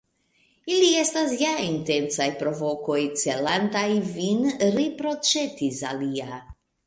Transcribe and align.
Ili 0.75 0.85
estas 1.01 1.33
ja 1.41 1.51
intencaj 1.65 2.27
provokoj, 2.39 2.97
celantaj 3.23 3.85
vin, 4.15 4.43
riproĉetis 4.79 5.83
alia. 5.93 6.41